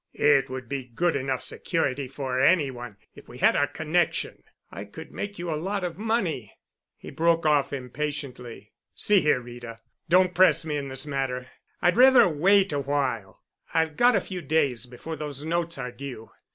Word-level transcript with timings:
"It 0.15 0.49
would 0.49 0.67
be 0.67 0.85
good 0.85 1.15
enough 1.15 1.43
security 1.43 2.07
for 2.07 2.39
any 2.41 2.71
one 2.71 2.97
if 3.13 3.27
we 3.29 3.37
had 3.37 3.55
our 3.55 3.67
connection. 3.67 4.43
I 4.71 4.85
could 4.85 5.11
make 5.11 5.37
you 5.37 5.51
a 5.51 5.53
lot 5.53 5.83
of 5.83 5.99
money." 5.99 6.57
He 6.97 7.11
broke 7.11 7.45
off 7.45 7.71
impatiently. 7.71 8.71
"See 8.95 9.21
here, 9.21 9.39
Rita, 9.39 9.79
don't 10.09 10.33
press 10.33 10.65
me 10.65 10.75
in 10.75 10.87
this 10.87 11.05
matter, 11.05 11.49
I'd 11.83 11.97
rather 11.97 12.27
wait 12.27 12.73
a 12.73 12.79
while. 12.79 13.43
I've 13.75 13.95
got 13.95 14.15
a 14.15 14.21
few 14.21 14.41
days 14.41 14.87
before 14.87 15.15
those 15.17 15.45
notes 15.45 15.77
are 15.77 15.91
due. 15.91 16.31